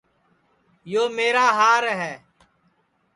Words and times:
یو 0.91 1.03
میرا 1.15 1.45
ہار 1.57 1.83
ہے 1.99 2.13